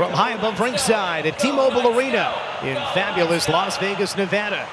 from 0.00 0.12
high 0.12 0.32
above 0.32 0.58
ringside 0.58 1.26
at 1.26 1.38
T-Mobile 1.38 1.94
Arena 1.94 2.34
in 2.62 2.74
fabulous 2.94 3.50
Las 3.50 3.76
Vegas, 3.76 4.16
Nevada. 4.16 4.66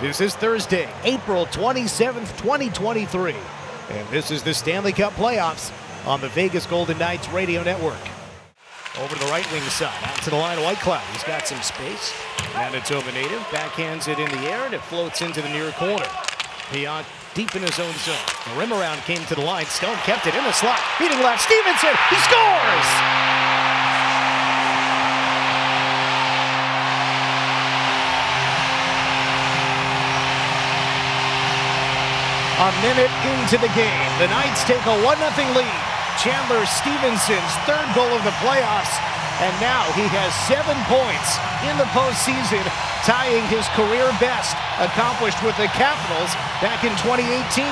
This 0.00 0.18
is 0.22 0.34
Thursday, 0.34 0.88
April 1.04 1.44
27th, 1.44 2.38
2023. 2.38 3.34
And 3.90 4.08
this 4.08 4.30
is 4.30 4.42
the 4.42 4.54
Stanley 4.54 4.92
Cup 4.92 5.12
playoffs 5.12 5.70
on 6.06 6.22
the 6.22 6.30
Vegas 6.30 6.64
Golden 6.64 6.96
Knights 6.96 7.28
radio 7.28 7.62
network. 7.62 8.00
Over 8.98 9.14
to 9.14 9.20
the 9.20 9.30
right 9.30 9.44
wing 9.52 9.60
side, 9.64 9.92
out 10.04 10.22
to 10.22 10.30
the 10.30 10.36
line 10.36 10.56
of 10.56 10.64
Whitecloud. 10.64 11.02
He's 11.12 11.24
got 11.24 11.46
some 11.46 11.60
space. 11.60 12.14
Manitoba 12.54 13.12
native 13.12 13.42
backhands 13.52 14.08
it 14.08 14.18
in 14.18 14.30
the 14.40 14.48
air 14.50 14.64
and 14.64 14.72
it 14.72 14.80
floats 14.80 15.20
into 15.20 15.42
the 15.42 15.50
near 15.50 15.70
corner. 15.72 16.08
Pionk 16.72 17.04
deep 17.34 17.54
in 17.54 17.60
his 17.60 17.78
own 17.78 17.92
zone. 17.92 18.16
The 18.48 18.58
rim 18.58 18.72
around 18.72 19.00
came 19.02 19.22
to 19.26 19.34
the 19.34 19.42
line. 19.42 19.66
Stone 19.66 19.96
kept 19.96 20.26
it 20.26 20.34
in 20.34 20.44
the 20.44 20.52
slot. 20.52 20.80
Feeding 20.96 21.18
left. 21.18 21.42
Stephenson. 21.42 21.94
He 22.08 22.16
scores! 22.16 23.51
A 32.62 32.70
minute 32.78 33.10
into 33.26 33.58
the 33.58 33.74
game, 33.74 34.10
the 34.22 34.30
Knights 34.30 34.62
take 34.62 34.86
a 34.86 34.96
1-0 35.02 35.10
lead. 35.50 35.82
Chandler 36.22 36.62
Stephenson's 36.62 37.54
third 37.66 37.82
goal 37.90 38.06
of 38.14 38.22
the 38.22 38.30
playoffs, 38.38 38.94
and 39.42 39.50
now 39.58 39.82
he 39.98 40.06
has 40.06 40.30
seven 40.46 40.78
points 40.86 41.42
in 41.66 41.74
the 41.74 41.90
postseason, 41.90 42.62
tying 43.02 43.42
his 43.50 43.66
career 43.74 44.06
best 44.22 44.54
accomplished 44.78 45.42
with 45.42 45.58
the 45.58 45.66
Capitals 45.74 46.30
back 46.62 46.86
in 46.86 46.94
2018. 47.02 47.66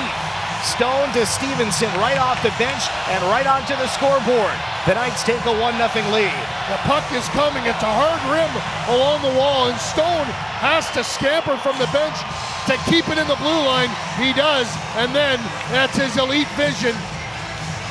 Stone 0.67 1.15
to 1.15 1.23
Stephenson 1.23 1.87
right 1.95 2.19
off 2.19 2.43
the 2.43 2.51
bench 2.59 2.83
and 3.15 3.23
right 3.31 3.47
onto 3.47 3.71
the 3.79 3.87
scoreboard. 3.95 4.59
The 4.83 4.99
Knights 4.99 5.23
take 5.23 5.39
a 5.47 5.55
1 5.55 5.79
0 5.79 5.87
lead. 6.11 6.35
The 6.67 6.79
puck 6.83 7.07
is 7.15 7.23
coming. 7.31 7.63
It's 7.63 7.79
a 7.79 7.95
hard 7.95 8.19
rim 8.27 8.51
along 8.91 9.23
the 9.23 9.31
wall, 9.39 9.71
and 9.71 9.79
Stone 9.79 10.27
has 10.59 10.91
to 10.99 11.01
scamper 11.07 11.55
from 11.63 11.79
the 11.79 11.87
bench 11.95 12.19
to 12.67 12.77
keep 12.89 13.09
it 13.09 13.17
in 13.17 13.27
the 13.27 13.39
blue 13.41 13.61
line. 13.65 13.89
He 14.17 14.33
does, 14.33 14.69
and 14.95 15.13
then 15.15 15.39
that's 15.71 15.97
his 15.97 16.17
elite 16.17 16.49
vision. 16.57 16.95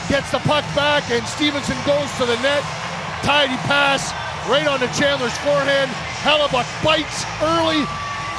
Gets 0.09 0.31
the 0.31 0.43
puck 0.47 0.65
back, 0.75 1.11
and 1.11 1.27
Stephenson 1.27 1.77
goes 1.87 2.11
to 2.19 2.27
the 2.27 2.39
net. 2.43 2.63
Tidy 3.23 3.57
pass 3.67 4.13
right 4.49 4.67
onto 4.67 4.87
Chandler's 4.99 5.37
forehand. 5.39 5.91
Hellebuyck 6.23 6.69
bites 6.85 7.25
early. 7.43 7.85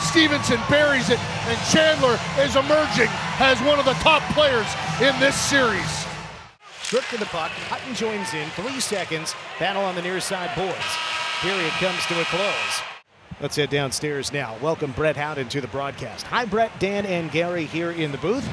Stephenson 0.01 0.59
buries 0.69 1.09
it, 1.09 1.19
and 1.47 1.57
Chandler 1.69 2.19
is 2.39 2.55
emerging 2.55 3.09
as 3.39 3.61
one 3.61 3.79
of 3.79 3.85
the 3.85 3.93
top 4.01 4.21
players 4.33 4.67
in 4.99 5.17
this 5.19 5.35
series. 5.35 6.05
Stripped 6.81 7.09
to 7.11 7.17
the 7.17 7.25
puck. 7.25 7.51
Hutton 7.69 7.95
joins 7.95 8.33
in. 8.33 8.49
Three 8.49 8.79
seconds. 8.79 9.35
Battle 9.59 9.83
on 9.83 9.95
the 9.95 10.01
near 10.01 10.19
side 10.19 10.53
boards. 10.55 10.97
Period 11.41 11.71
comes 11.79 12.05
to 12.07 12.19
a 12.19 12.25
close. 12.25 12.90
Let's 13.41 13.55
head 13.55 13.71
downstairs 13.71 14.31
now. 14.31 14.55
Welcome 14.61 14.91
Brett 14.91 15.17
Howden 15.17 15.49
to 15.49 15.61
the 15.61 15.67
broadcast. 15.67 16.27
Hi, 16.27 16.45
Brett, 16.45 16.71
Dan, 16.77 17.07
and 17.07 17.31
Gary 17.31 17.65
here 17.65 17.89
in 17.89 18.11
the 18.11 18.19
booth. 18.19 18.47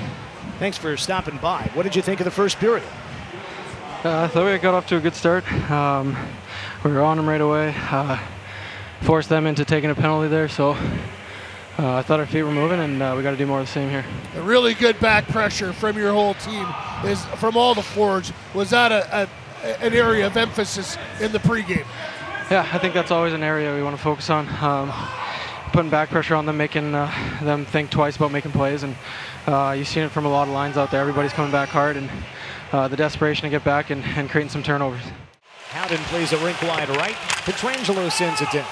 Thanks 0.59 0.79
for 0.79 0.97
stopping 0.97 1.37
by. 1.37 1.71
What 1.75 1.83
did 1.83 1.95
you 1.95 2.01
think 2.01 2.21
of 2.21 2.25
the 2.25 2.31
first 2.31 2.57
period? 2.57 2.89
Uh, 4.03 4.23
I 4.23 4.29
thought 4.29 4.51
we 4.51 4.57
got 4.57 4.73
off 4.73 4.87
to 4.87 4.97
a 4.97 5.01
good 5.01 5.15
start. 5.15 5.45
Um, 5.71 6.17
we 6.83 6.91
were 6.91 7.03
on 7.03 7.19
them 7.19 7.29
right 7.29 7.41
away. 7.41 7.75
Uh, 7.77 8.19
forced 9.03 9.29
them 9.29 9.47
into 9.47 9.63
taking 9.67 9.91
a 9.91 9.95
penalty 9.95 10.29
there, 10.29 10.49
so 10.49 10.71
uh, 10.71 11.97
I 11.97 12.01
thought 12.01 12.19
our 12.19 12.25
feet 12.25 12.45
were 12.45 12.51
moving, 12.51 12.81
and 12.81 13.03
uh, 13.03 13.13
we 13.15 13.23
got 13.23 13.33
to 13.33 13.37
do 13.37 13.45
more 13.45 13.61
of 13.61 13.67
the 13.67 13.73
same 13.73 13.91
here. 13.91 14.07
A 14.37 14.41
really 14.41 14.73
good 14.73 14.99
back 15.01 15.29
pressure 15.29 15.75
from 15.75 15.99
your 15.99 16.15
whole 16.15 16.33
team 16.33 16.67
is 17.05 17.23
from 17.37 17.59
all 17.59 17.75
the 17.75 17.83
forwards. 17.83 18.33
Was 18.55 18.71
that 18.71 18.91
a, 18.91 19.25
a 19.25 19.29
an 19.83 19.93
area 19.93 20.27
of 20.27 20.37
emphasis 20.37 20.97
in 21.21 21.33
the 21.33 21.39
pregame? 21.39 21.85
Yeah, 22.51 22.67
I 22.73 22.79
think 22.79 22.95
that's 22.95 23.11
always 23.11 23.35
an 23.35 23.43
area 23.43 23.75
we 23.75 23.83
want 23.83 23.95
to 23.95 24.03
focus 24.03 24.31
on. 24.31 24.49
Um, 24.65 24.91
putting 25.73 25.91
back 25.91 26.09
pressure 26.09 26.35
on 26.35 26.47
them, 26.47 26.57
making 26.57 26.95
uh, 26.95 27.13
them 27.43 27.67
think 27.67 27.91
twice 27.91 28.17
about 28.17 28.33
making 28.33 28.53
plays, 28.53 28.85
and 28.85 28.97
uh, 29.47 29.75
you've 29.77 29.87
seen 29.87 30.03
it 30.03 30.11
from 30.11 30.25
a 30.25 30.31
lot 30.31 30.49
of 30.49 30.55
lines 30.55 30.79
out 30.79 30.91
there. 30.91 30.99
Everybody's 31.03 31.35
coming 31.35 31.53
back 31.53 31.69
hard, 31.69 31.99
and 31.99 32.09
uh, 32.73 32.89
the 32.89 32.97
desperation 32.97 33.43
to 33.43 33.51
get 33.51 33.65
back 33.65 33.91
and, 33.91 34.03
and 34.17 34.31
creating 34.31 34.49
some 34.49 34.63
turnovers. 34.63 35.03
Howden 35.69 35.99
plays 36.05 36.33
a 36.33 36.39
rink 36.39 36.61
wide 36.63 36.89
right. 36.97 37.17
Pietrangelo 37.45 38.11
sends 38.11 38.41
it 38.41 38.51
down. 38.51 38.65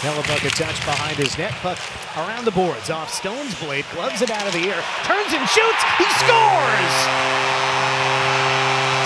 Hellebuyck 0.00 0.46
a 0.46 0.50
touch 0.50 0.76
behind 0.84 1.16
his 1.16 1.38
net. 1.38 1.52
Puck 1.62 1.78
around 2.18 2.44
the 2.44 2.50
boards 2.50 2.90
off 2.90 3.10
Stone's 3.10 3.58
blade. 3.60 3.86
Gloves 3.92 4.20
it 4.20 4.30
out 4.30 4.46
of 4.46 4.52
the 4.52 4.68
air. 4.68 4.82
Turns 5.04 5.32
and 5.32 5.48
shoots. 5.48 5.82
He 5.96 6.04
scores! 6.20 6.96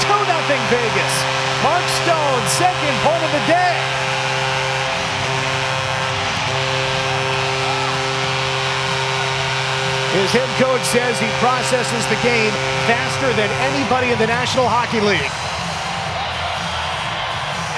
2 0.02 0.10
0 0.10 0.58
Vegas. 0.70 1.53
Mark 1.64 1.88
Stone, 2.04 2.44
second 2.60 2.94
point 3.00 3.24
of 3.24 3.32
the 3.32 3.44
day. 3.48 3.72
His 10.12 10.28
head 10.28 10.50
coach 10.60 10.84
says 10.84 11.18
he 11.18 11.26
processes 11.40 12.04
the 12.12 12.20
game 12.20 12.52
faster 12.84 13.32
than 13.32 13.48
anybody 13.64 14.12
in 14.12 14.18
the 14.18 14.28
National 14.28 14.68
Hockey 14.68 15.00
League. 15.00 15.32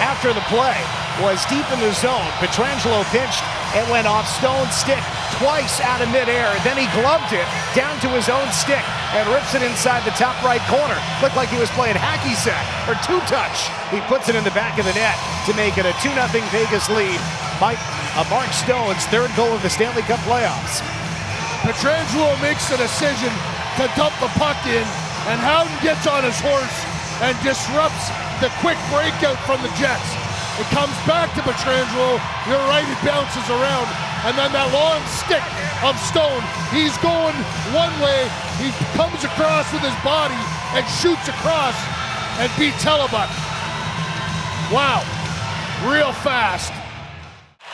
After 0.03 0.35
the 0.35 0.43
play 0.51 0.75
was 1.23 1.47
deep 1.47 1.71
in 1.71 1.79
the 1.79 1.95
zone, 1.95 2.27
Pietrangelo 2.43 3.07
pitched 3.15 3.47
and 3.79 3.87
went 3.89 4.11
off 4.11 4.27
Stone's 4.27 4.75
stick 4.75 5.01
twice 5.39 5.81
out 5.81 6.03
of 6.03 6.11
midair. 6.11 6.51
Then 6.67 6.75
he 6.75 6.91
gloved 6.99 7.33
it 7.33 7.47
down 7.79 8.01
to 8.01 8.09
his 8.11 8.29
own 8.29 8.51
stick 8.51 8.83
and 9.15 9.23
rips 9.31 9.55
it 9.55 9.63
inside 9.63 10.03
the 10.03 10.17
top 10.19 10.35
right 10.43 10.63
corner. 10.67 10.99
Looked 11.23 11.37
like 11.39 11.49
he 11.49 11.61
was 11.61 11.71
playing 11.79 11.95
hacky 11.95 12.35
sack 12.35 12.67
or 12.91 12.99
two 13.07 13.21
touch. 13.31 13.71
He 13.95 14.03
puts 14.11 14.29
it 14.29 14.35
in 14.35 14.43
the 14.43 14.55
back 14.57 14.79
of 14.79 14.85
the 14.85 14.97
net 14.99 15.15
to 15.47 15.55
make 15.55 15.79
it 15.79 15.87
a 15.87 15.95
2 16.03 16.11
0 16.11 16.27
Vegas 16.51 16.91
lead. 16.91 17.21
Mike, 17.63 17.81
uh, 18.19 18.27
Mark 18.29 18.51
Stone's 18.51 19.05
third 19.07 19.31
goal 19.37 19.53
of 19.55 19.63
the 19.63 19.71
Stanley 19.71 20.03
Cup 20.03 20.21
playoffs. 20.27 20.83
Pietrangelo 21.63 22.35
makes 22.43 22.69
the 22.69 22.77
decision 22.77 23.33
to 23.79 23.89
dump 23.97 24.15
the 24.21 24.31
puck 24.39 24.59
in, 24.67 24.85
and 25.31 25.39
Howden 25.41 25.75
gets 25.83 26.07
on 26.07 26.23
his 26.23 26.39
horse 26.39 26.77
and 27.25 27.33
disrupts 27.43 28.11
the 28.45 28.53
quick 28.61 28.79
breakout 28.93 29.39
from 29.49 29.63
the 29.63 29.73
Jets. 29.81 30.11
It 30.61 30.69
comes 30.73 30.95
back 31.09 31.33
to 31.37 31.41
Pietrangelo. 31.41 32.21
You're 32.49 32.65
right, 32.69 32.85
it 32.85 33.01
bounces 33.05 33.45
around. 33.49 33.89
And 34.27 34.35
then 34.35 34.51
that 34.51 34.75
long 34.75 34.99
stick 35.07 35.45
of 35.87 35.95
Stone, 36.03 36.43
he's 36.75 36.99
going 36.99 37.37
one 37.71 37.95
way. 38.03 38.27
He 38.59 38.75
comes 38.99 39.23
across 39.23 39.71
with 39.71 39.87
his 39.87 39.95
body 40.03 40.35
and 40.75 40.83
shoots 40.99 41.31
across 41.31 41.79
and 42.43 42.51
beats 42.59 42.83
Hellebuyck. 42.83 43.31
Wow, 44.75 45.07
real 45.87 46.11
fast. 46.27 46.75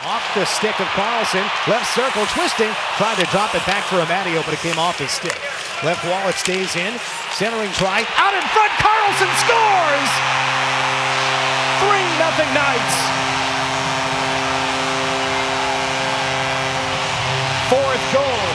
Off 0.05 0.21
the 0.37 0.45
stick 0.45 0.77
of 0.77 0.85
Karlsson, 0.93 1.41
left 1.65 1.89
circle 1.89 2.21
twisting, 2.37 2.69
trying 3.01 3.17
to 3.17 3.25
drop 3.33 3.57
it 3.57 3.65
back 3.65 3.81
for 3.89 3.97
Amadio, 4.05 4.45
but 4.45 4.53
it 4.53 4.61
came 4.61 4.77
off 4.77 5.01
his 5.01 5.09
stick. 5.09 5.33
Left 5.81 6.05
wallet 6.05 6.37
stays 6.37 6.77
in, 6.77 6.93
centering 7.33 7.73
try, 7.81 8.05
out 8.21 8.37
in 8.37 8.45
front, 8.53 8.71
Karlsson 8.77 9.31
scores! 9.41 10.11
3 11.81 11.97
nothing 12.21 12.51
Knights. 12.53 13.32
Fourth 17.73 18.05
goal 18.13 18.45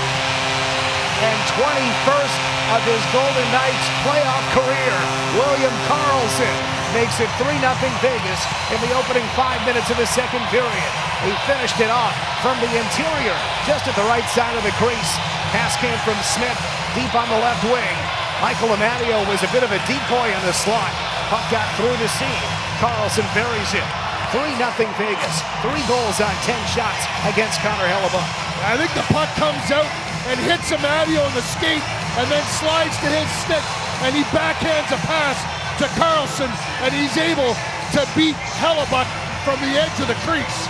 and 1.26 1.38
21st 1.58 2.40
of 2.70 2.80
his 2.86 3.02
Golden 3.10 3.48
Knights 3.50 3.86
playoff 4.06 4.46
career. 4.54 4.94
William 5.34 5.74
Karlsson 5.90 6.54
makes 6.94 7.18
it 7.18 7.26
3 7.42 7.50
0 7.50 7.66
Vegas 7.98 8.40
in 8.70 8.78
the 8.78 8.94
opening 8.94 9.26
five 9.34 9.58
minutes 9.66 9.90
of 9.90 9.98
the 9.98 10.06
second 10.06 10.38
period. 10.54 10.90
He 11.26 11.34
finished 11.50 11.82
it 11.82 11.90
off 11.90 12.14
from 12.46 12.62
the 12.62 12.70
interior, 12.70 13.34
just 13.66 13.90
at 13.90 13.98
the 13.98 14.06
right 14.06 14.22
side 14.30 14.54
of 14.54 14.62
the 14.62 14.70
crease. 14.78 15.12
Pass 15.50 15.74
came 15.82 15.98
from 16.06 16.14
Smith, 16.22 16.54
deep 16.94 17.10
on 17.18 17.26
the 17.26 17.42
left 17.42 17.66
wing. 17.66 17.98
Michael 18.38 18.70
Amadio 18.70 19.26
was 19.26 19.42
a 19.42 19.50
bit 19.50 19.66
of 19.66 19.74
a 19.74 19.82
decoy 19.90 20.30
in 20.30 20.42
the 20.46 20.54
slot. 20.54 20.94
Puck 21.26 21.42
got 21.50 21.66
through 21.74 21.98
the 21.98 22.10
seam. 22.22 22.46
Karlsson 22.78 23.26
buries 23.34 23.74
it. 23.74 23.88
3 24.30 24.46
0 24.62 24.70
Vegas. 24.94 25.42
Three 25.66 25.82
goals 25.90 26.22
on 26.22 26.30
10 26.46 26.54
shots 26.70 27.02
against 27.26 27.58
Connor 27.66 27.90
Hellebuyck. 27.90 28.47
I 28.66 28.74
think 28.76 28.90
the 28.98 29.06
puck 29.14 29.30
comes 29.38 29.70
out 29.70 29.86
and 30.26 30.36
hits 30.42 30.74
Amadio 30.74 31.22
on 31.22 31.32
the 31.32 31.46
skate 31.46 31.84
and 32.18 32.26
then 32.26 32.42
slides 32.58 32.96
to 33.00 33.08
his 33.08 33.28
stick 33.46 33.62
and 34.02 34.14
he 34.14 34.22
backhands 34.34 34.90
a 34.90 35.00
pass 35.06 35.38
to 35.78 35.86
Karlsson 35.94 36.50
and 36.82 36.90
he's 36.90 37.16
able 37.16 37.54
to 37.94 38.00
beat 38.18 38.36
Hellebuyck 38.58 39.08
from 39.46 39.56
the 39.62 39.78
edge 39.78 39.94
of 40.02 40.10
the 40.10 40.18
crease. 40.26 40.60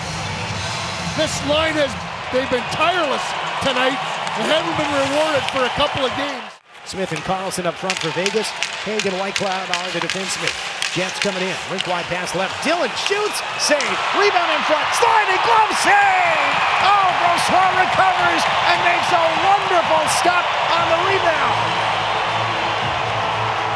This 1.17 1.35
line 1.49 1.75
has, 1.75 1.91
they've 2.31 2.51
been 2.53 2.65
tireless 2.71 3.25
tonight 3.65 3.99
and 4.39 4.45
haven't 4.47 4.77
been 4.79 4.93
rewarded 5.09 5.43
for 5.51 5.65
a 5.65 5.73
couple 5.75 6.05
of 6.05 6.13
games. 6.15 6.59
Smith 6.85 7.11
and 7.13 7.21
Karlsson 7.25 7.67
up 7.67 7.75
front 7.75 7.99
for 7.99 8.11
Vegas. 8.11 8.49
Hagen 8.85 9.13
Whitecloud 9.19 9.69
are 9.69 9.91
the 9.91 10.01
defensemen. 10.01 10.78
Jets 10.97 11.21
coming 11.21 11.45
in. 11.45 11.57
Rink 11.69 11.85
wide 11.87 12.09
pass 12.09 12.33
left. 12.33 12.65
Dillon 12.65 12.91
shoots. 12.97 13.45
Save. 13.61 13.99
Rebound 14.17 14.51
in 14.57 14.63
front. 14.65 14.87
Sliding 14.97 15.43
glove 15.45 15.73
save. 15.85 16.53
Oh, 16.85 17.09
Brossoit 17.21 17.73
recovers 17.77 18.43
and 18.43 18.79
makes 18.89 19.11
a 19.13 19.25
wonderful 19.45 20.03
stop 20.17 20.45
on 20.73 20.85
the 20.89 21.01
rebound. 21.13 21.59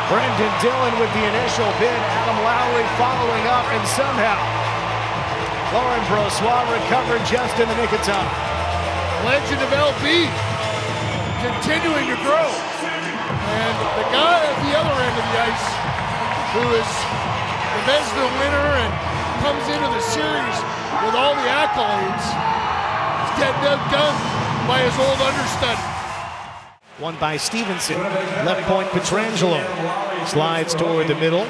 Brendan 0.09 0.53
Dillon 0.61 0.95
with 1.01 1.13
the 1.13 1.25
initial 1.25 1.69
bid. 1.81 2.01
Adam 2.21 2.39
Lowry 2.45 2.85
following 2.97 3.45
up, 3.49 3.65
and 3.73 3.85
somehow 3.89 4.41
Laurent 5.73 6.05
Brossoit 6.09 6.69
recovered 6.69 7.25
just 7.25 7.57
in 7.61 7.69
the 7.69 7.77
nick 7.77 7.93
of 7.93 8.03
time. 8.05 8.29
Legend 9.25 9.61
of 9.65 9.71
LB 9.73 10.29
continuing 11.41 12.07
to 12.13 12.17
grow. 12.25 12.49
And 12.49 13.77
the 13.97 14.07
guy 14.13 14.39
at 14.45 14.59
the 14.69 14.73
other 14.77 14.97
end 15.01 15.17
of 15.17 15.25
the 15.33 15.37
ice, 15.49 15.82
who 16.53 16.61
is 16.77 16.91
the 17.73 17.81
Vezina 17.89 18.29
winner 18.45 18.69
and 18.85 18.93
comes 19.41 19.65
into 19.73 19.89
the 19.89 20.05
series 20.05 20.57
with 21.01 21.17
all 21.17 21.33
the 21.33 21.49
accolades, 21.49 22.27
is 23.25 23.33
getting 23.41 23.65
outdone 23.73 24.17
by 24.69 24.85
his 24.85 24.93
old 25.01 25.17
understudy. 25.17 25.81
One 26.99 27.17
by 27.17 27.39
Stephenson. 27.39 27.97
Left 28.45 28.63
point 28.69 28.87
Pietrangelo. 28.91 29.65
Slides 30.27 30.75
toward 30.75 31.09
the 31.09 31.17
middle. 31.17 31.47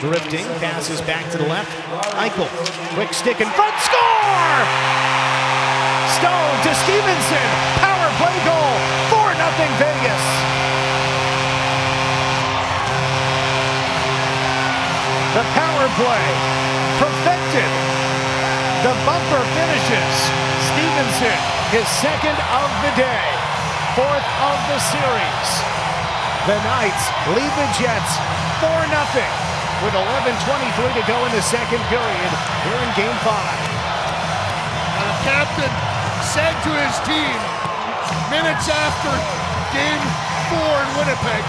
Drifting. 0.00 0.46
Passes 0.64 1.02
back 1.02 1.30
to 1.32 1.38
the 1.38 1.46
left. 1.46 1.70
Eichel. 2.16 2.48
Quick 2.96 3.12
stick 3.12 3.38
in 3.40 3.48
front. 3.52 3.76
Score! 3.84 4.64
Stone 6.16 6.56
to 6.64 6.72
Stephenson. 6.88 7.46
Power 7.84 8.08
play 8.16 8.36
goal. 8.48 8.74
4 9.12 9.34
0 9.36 9.68
Vegas. 9.76 10.31
The 15.32 15.44
power 15.56 15.86
play. 15.96 16.26
Perfected. 17.00 17.72
The 18.84 18.94
bumper 19.08 19.42
finishes. 19.56 20.14
Stephenson, 20.68 21.38
his 21.72 21.88
second 21.88 22.36
of 22.36 22.68
the 22.84 22.92
day 23.00 23.52
fourth 23.96 24.28
of 24.40 24.56
the 24.72 24.80
series. 24.88 25.48
The 26.48 26.56
Knights 26.64 27.04
lead 27.36 27.52
the 27.60 27.68
Jets 27.76 28.12
4 28.64 28.72
0 28.88 29.28
with 29.84 29.92
11.23 29.92 30.96
to 30.96 31.04
go 31.04 31.16
in 31.28 31.32
the 31.36 31.44
second 31.44 31.82
period 31.92 32.30
here 32.64 32.80
in 32.80 32.90
Game 32.96 33.18
5. 33.20 33.36
And 34.96 35.06
the 35.12 35.18
captain 35.28 35.72
said 36.24 36.56
to 36.64 36.72
his 36.72 36.96
team 37.04 37.36
minutes 38.32 38.64
after 38.72 39.12
Game 39.76 40.02
4 40.56 40.56
in 40.56 40.88
Winnipeg, 40.96 41.44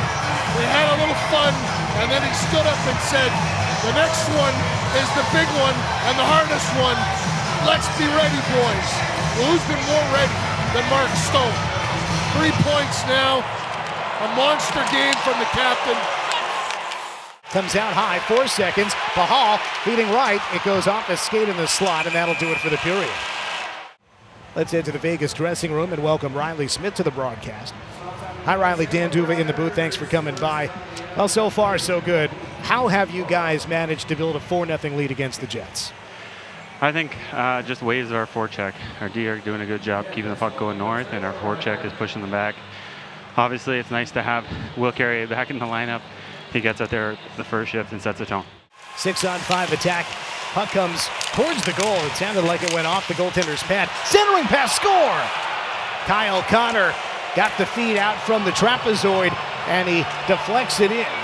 they 0.59 0.67
had 0.67 0.91
a 0.91 0.99
little 0.99 1.19
fun, 1.31 1.55
and 2.03 2.11
then 2.11 2.27
he 2.27 2.33
stood 2.35 2.67
up 2.67 2.81
and 2.91 2.99
said, 3.07 3.31
the 3.83 3.93
next 3.99 4.23
one 4.39 4.55
is 4.95 5.09
the 5.19 5.25
big 5.35 5.49
one 5.59 5.75
and 6.07 6.15
the 6.15 6.23
hardest 6.23 6.67
one. 6.79 6.95
Let's 7.67 7.87
be 7.99 8.07
ready, 8.07 8.39
boys. 8.55 8.89
Well, 9.35 9.51
who's 9.51 9.65
been 9.67 9.83
more 9.91 10.07
ready 10.15 10.37
than 10.71 10.83
Mark 10.87 11.11
Stone? 11.19 11.57
Three 12.35 12.55
points 12.63 13.03
now. 13.11 13.43
A 14.23 14.27
monster 14.35 14.83
game 14.91 15.15
from 15.27 15.37
the 15.39 15.49
captain. 15.51 15.97
Comes 17.51 17.75
out 17.75 17.93
high, 17.93 18.19
four 18.19 18.47
seconds. 18.47 18.93
Pachal 19.13 19.59
feeding 19.83 20.09
right. 20.11 20.41
It 20.53 20.63
goes 20.63 20.87
off 20.87 21.07
the 21.07 21.17
skate 21.17 21.49
in 21.49 21.57
the 21.57 21.67
slot, 21.67 22.05
and 22.05 22.15
that'll 22.15 22.35
do 22.35 22.49
it 22.51 22.57
for 22.59 22.69
the 22.69 22.77
period. 22.77 23.11
Let's 24.55 24.71
head 24.71 24.85
to 24.85 24.91
the 24.91 24.99
Vegas 24.99 25.33
dressing 25.33 25.71
room 25.71 25.91
and 25.91 26.01
welcome 26.03 26.33
Reilly 26.33 26.67
Smith 26.67 26.95
to 26.95 27.03
the 27.03 27.11
broadcast. 27.11 27.73
Hi, 28.45 28.55
Reilly. 28.55 28.85
Dan 28.85 29.09
D'Uva 29.09 29.37
in 29.39 29.47
the 29.47 29.53
booth. 29.53 29.73
Thanks 29.73 29.95
for 29.95 30.05
coming 30.05 30.35
by. 30.35 30.69
Well, 31.17 31.27
so 31.27 31.49
far, 31.49 31.77
so 31.77 32.01
good. 32.01 32.31
How 32.63 32.87
have 32.87 33.11
you 33.11 33.25
guys 33.25 33.67
managed 33.67 34.07
to 34.07 34.15
build 34.15 34.37
a 34.37 34.39
4 34.39 34.65
0 34.65 34.95
lead 34.95 35.11
against 35.11 35.41
the 35.41 35.47
Jets? 35.47 35.91
I 36.79 36.93
think 36.93 37.15
uh, 37.33 37.61
just 37.61 37.81
waves 37.81 38.09
of 38.09 38.15
our 38.15 38.25
forecheck. 38.25 38.73
Our 39.01 39.09
D 39.09 39.27
are 39.27 39.37
doing 39.39 39.59
a 39.59 39.65
good 39.65 39.81
job 39.81 40.05
keeping 40.13 40.29
the 40.29 40.37
puck 40.37 40.57
going 40.57 40.77
north, 40.77 41.07
and 41.11 41.25
our 41.25 41.33
forecheck 41.33 41.83
is 41.83 41.91
pushing 41.93 42.21
them 42.21 42.31
back. 42.31 42.55
Obviously, 43.35 43.79
it's 43.79 43.91
nice 43.91 44.11
to 44.11 44.23
have 44.23 44.45
Will 44.77 44.93
Carrier 44.93 45.27
back 45.27 45.49
in 45.49 45.59
the 45.59 45.65
lineup. 45.65 46.01
He 46.53 46.61
gets 46.61 46.79
out 46.79 46.89
there 46.89 47.17
the 47.35 47.43
first 47.43 47.71
shift 47.71 47.91
and 47.91 48.01
sets 48.01 48.19
the 48.19 48.25
tone. 48.25 48.45
Six 48.95 49.25
on 49.25 49.39
five 49.39 49.71
attack. 49.73 50.05
Puck 50.53 50.69
comes 50.69 51.09
towards 51.33 51.65
the 51.65 51.73
goal. 51.73 51.95
It 52.05 52.13
sounded 52.13 52.45
like 52.45 52.63
it 52.63 52.73
went 52.73 52.87
off 52.87 53.09
the 53.09 53.13
goaltender's 53.15 53.63
pad. 53.63 53.89
Centering 54.05 54.45
pass, 54.45 54.73
score! 54.73 55.19
Kyle 56.07 56.41
Connor 56.43 56.93
got 57.35 57.57
the 57.57 57.65
feed 57.65 57.97
out 57.97 58.21
from 58.21 58.45
the 58.45 58.51
trapezoid, 58.51 59.35
and 59.67 59.89
he 59.89 60.05
deflects 60.27 60.79
it 60.79 60.91
in. 60.91 61.22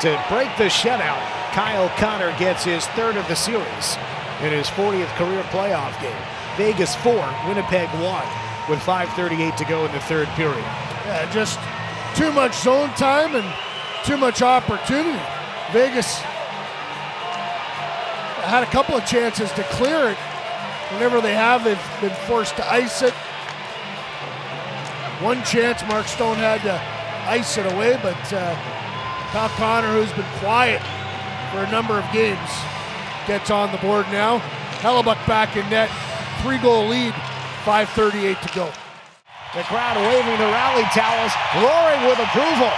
To 0.00 0.24
break 0.28 0.48
the 0.58 0.64
shutout, 0.64 1.22
Kyle 1.52 1.88
Connor 1.96 2.36
gets 2.38 2.64
his 2.64 2.86
third 2.88 3.16
of 3.16 3.26
the 3.28 3.36
series 3.36 3.96
in 4.42 4.52
his 4.52 4.66
40th 4.68 5.08
career 5.16 5.42
playoff 5.44 5.98
game. 6.02 6.16
Vegas 6.56 6.94
4, 6.96 7.14
Winnipeg 7.46 7.88
1, 8.00 8.26
with 8.68 8.80
5.38 8.80 9.56
to 9.56 9.64
go 9.64 9.86
in 9.86 9.92
the 9.92 10.00
third 10.00 10.28
period. 10.30 10.58
Yeah, 11.06 11.30
just 11.32 11.58
too 12.16 12.32
much 12.32 12.54
zone 12.54 12.90
time 12.90 13.34
and 13.34 13.54
too 14.04 14.16
much 14.16 14.42
opportunity. 14.42 15.18
Vegas 15.72 16.18
had 18.44 18.62
a 18.62 18.66
couple 18.66 18.96
of 18.96 19.06
chances 19.06 19.50
to 19.52 19.62
clear 19.64 20.10
it. 20.10 20.18
Whenever 20.92 21.20
they 21.20 21.34
have, 21.34 21.64
they've 21.64 22.00
been 22.00 22.14
forced 22.26 22.56
to 22.56 22.70
ice 22.70 23.02
it. 23.02 23.14
One 25.22 25.42
chance 25.44 25.82
Mark 25.88 26.06
Stone 26.06 26.36
had 26.36 26.60
to 26.62 26.80
ice 27.28 27.56
it 27.56 27.72
away, 27.72 27.98
but 28.02 28.32
uh, 28.32 28.54
Kyle 29.34 29.50
Connor, 29.58 29.90
who's 29.98 30.14
been 30.14 30.30
quiet 30.38 30.78
for 31.50 31.66
a 31.66 31.70
number 31.74 31.98
of 31.98 32.06
games, 32.14 32.38
gets 33.26 33.50
on 33.50 33.74
the 33.74 33.82
board 33.82 34.06
now. 34.14 34.38
Hellebuyck 34.78 35.18
back 35.26 35.58
in 35.58 35.66
net, 35.74 35.90
three 36.38 36.62
goal 36.62 36.86
lead, 36.86 37.10
5.38 37.66 38.38
to 38.38 38.50
go. 38.54 38.70
The 39.58 39.66
crowd 39.66 39.98
waving 39.98 40.38
the 40.38 40.46
rally 40.54 40.86
towels, 40.94 41.34
roaring 41.58 42.06
with 42.06 42.22
approval. 42.22 42.70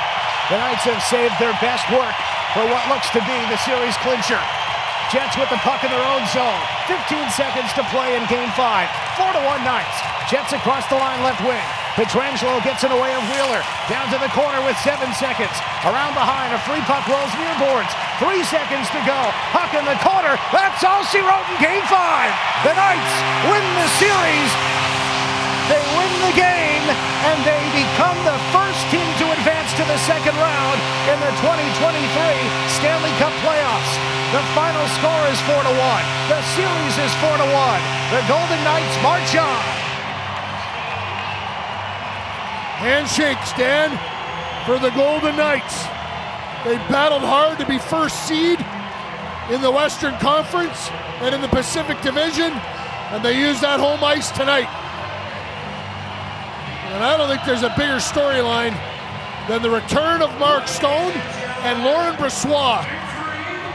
The 0.49 0.57
Knights 0.57 0.89
have 0.89 1.05
saved 1.05 1.37
their 1.37 1.53
best 1.61 1.85
work 1.93 2.17
for 2.57 2.65
what 2.73 2.89
looks 2.89 3.13
to 3.13 3.21
be 3.21 3.37
the 3.53 3.61
series 3.61 3.93
clincher. 4.01 4.41
Jets 5.13 5.37
with 5.37 5.53
the 5.53 5.61
puck 5.61 5.85
in 5.85 5.93
their 5.93 6.09
own 6.09 6.25
zone. 6.33 6.65
15 6.89 7.37
seconds 7.37 7.69
to 7.77 7.85
play 7.93 8.17
in 8.17 8.25
game 8.33 8.49
five. 8.57 8.89
4 9.21 9.29
to 9.29 9.45
1 9.45 9.61
Knights. 9.61 10.01
Jets 10.33 10.57
across 10.57 10.89
the 10.89 10.97
line 10.97 11.21
left 11.21 11.45
wing. 11.45 11.69
Pietrangelo 11.97 12.61
gets 12.61 12.85
in 12.85 12.93
the 12.93 13.01
way 13.01 13.09
of 13.17 13.25
Wheeler. 13.33 13.65
Down 13.89 14.05
to 14.13 14.21
the 14.21 14.29
corner 14.37 14.61
with 14.69 14.77
seven 14.85 15.09
seconds. 15.17 15.57
Around 15.81 16.13
behind, 16.13 16.53
a 16.53 16.61
free 16.69 16.85
puck 16.85 17.09
rolls 17.09 17.33
near 17.41 17.57
boards. 17.57 17.89
Three 18.21 18.45
seconds 18.45 18.93
to 18.93 19.01
go. 19.09 19.17
Puck 19.57 19.73
in 19.73 19.81
the 19.89 19.97
corner. 20.05 20.37
That's 20.53 20.85
all 20.85 21.01
she 21.09 21.25
wrote 21.25 21.49
in 21.49 21.57
game 21.57 21.81
five. 21.89 22.37
The 22.69 22.77
Knights 22.77 23.15
win 23.49 23.65
the 23.81 23.89
series. 23.97 24.53
They 25.73 25.81
win 25.97 26.13
the 26.21 26.37
game, 26.37 26.85
and 27.33 27.41
they 27.49 27.65
become 27.73 28.21
the 28.29 28.37
first 28.53 28.85
team 28.93 29.09
to 29.25 29.33
advance 29.33 29.73
to 29.81 29.85
the 29.89 29.97
second 30.05 30.37
round 30.37 30.79
in 31.09 31.17
the 31.25 31.33
2023 31.41 31.97
Stanley 32.77 33.11
Cup 33.17 33.33
playoffs. 33.41 33.93
The 34.37 34.45
final 34.53 34.85
score 35.01 35.25
is 35.33 35.41
4 35.49 35.65
to 35.65 35.73
1. 35.73 36.05
The 36.29 36.45
series 36.61 36.95
is 37.01 37.13
4 37.25 37.41
to 37.41 37.49
1. 37.49 37.81
The 38.13 38.23
Golden 38.29 38.61
Knights 38.69 38.97
march 39.01 39.33
on. 39.33 39.76
Handshakes, 42.77 43.53
Dan, 43.57 43.89
for 44.69 44.79
the 44.79 44.91
Golden 44.91 45.37
Knights. 45.37 45.85
They 46.69 46.77
battled 46.93 47.23
hard 47.23 47.59
to 47.59 47.67
be 47.67 47.79
first 47.79 48.29
seed 48.29 48.61
in 49.49 49.63
the 49.63 49.71
Western 49.71 50.13
Conference 50.19 50.91
and 51.25 51.35
in 51.35 51.41
the 51.41 51.49
Pacific 51.49 51.97
Division, 52.03 52.53
and 53.15 53.25
they 53.25 53.39
used 53.39 53.63
that 53.63 53.81
home 53.81 54.03
ice 54.05 54.29
tonight. 54.31 54.69
And 56.93 57.01
I 57.01 57.17
don't 57.17 57.33
think 57.33 57.47
there's 57.47 57.65
a 57.65 57.73
bigger 57.81 57.97
storyline 57.97 58.77
than 59.49 59.63
the 59.63 59.71
return 59.71 60.21
of 60.21 60.29
Mark 60.37 60.69
Stone 60.69 61.17
and 61.65 61.81
Laurent 61.81 62.19
Brossoit 62.19 62.85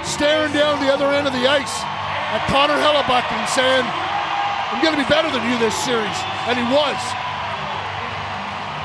staring 0.06 0.54
down 0.54 0.78
the 0.84 0.94
other 0.94 1.10
end 1.10 1.26
of 1.26 1.34
the 1.34 1.48
ice 1.50 1.82
at 2.38 2.46
Connor 2.50 2.78
Hellebuyck 2.78 3.26
and 3.34 3.50
saying, 3.50 3.86
I'm 4.70 4.82
going 4.84 4.94
to 4.94 5.02
be 5.02 5.10
better 5.10 5.32
than 5.32 5.42
you 5.50 5.58
this 5.58 5.76
series. 5.82 6.18
And 6.46 6.60
he 6.60 6.66
was 6.70 7.00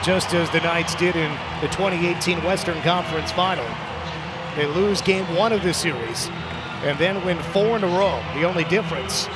just 0.02 0.34
as 0.34 0.50
the 0.50 0.60
Knights 0.60 0.94
did 0.94 1.16
in 1.16 1.30
the 1.60 1.68
2018 1.68 2.42
Western 2.44 2.80
Conference 2.82 3.32
Final. 3.32 3.66
They 4.54 4.66
lose 4.66 5.02
game 5.02 5.24
one 5.36 5.52
of 5.52 5.62
the 5.62 5.74
series 5.74 6.28
and 6.82 6.98
then 6.98 7.24
win 7.24 7.38
four 7.38 7.76
in 7.76 7.84
a 7.84 7.88
row. 7.88 8.22
The 8.34 8.44
only 8.44 8.64
difference 8.64 9.28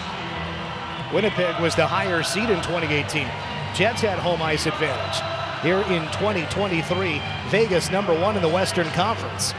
Winnipeg 1.12 1.60
was 1.60 1.74
the 1.74 1.86
higher 1.86 2.22
seed 2.22 2.50
in 2.50 2.62
2018. 2.62 3.28
Jets 3.74 4.00
had 4.00 4.18
home 4.18 4.40
ice 4.42 4.66
advantage. 4.66 5.20
Here 5.62 5.80
in 5.94 6.04
2023, 6.12 7.20
Vegas 7.48 7.90
number 7.90 8.18
one 8.18 8.36
in 8.36 8.42
the 8.42 8.48
Western 8.48 8.88
Conference. 8.90 9.52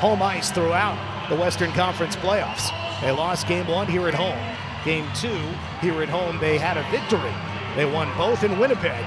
Home 0.00 0.22
ice 0.22 0.50
throughout 0.50 0.98
the 1.28 1.36
Western 1.36 1.72
Conference 1.72 2.16
playoffs. 2.16 2.70
They 3.00 3.10
lost 3.10 3.48
game 3.48 3.66
one 3.66 3.88
here 3.88 4.06
at 4.06 4.14
home. 4.14 4.38
Game 4.84 5.06
two 5.14 5.40
here 5.80 6.02
at 6.02 6.08
home, 6.08 6.38
they 6.38 6.56
had 6.56 6.76
a 6.76 6.88
victory. 6.90 7.32
They 7.76 7.84
won 7.84 8.08
both 8.16 8.44
in 8.44 8.58
Winnipeg 8.58 9.04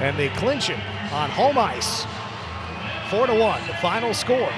and 0.00 0.18
they 0.18 0.28
clinch 0.30 0.70
it 0.70 0.78
on 1.12 1.30
home 1.30 1.58
ice. 1.58 2.06
4 3.10 3.26
to 3.26 3.34
1, 3.34 3.66
the 3.66 3.74
final 3.74 4.12
score. 4.14 4.52